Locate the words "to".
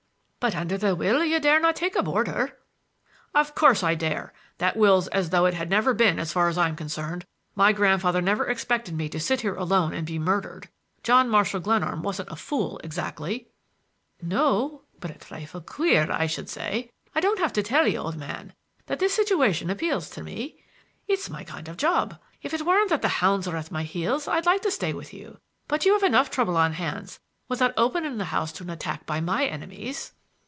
9.09-9.19, 17.53-17.61, 20.09-20.23, 24.63-24.71, 28.53-28.63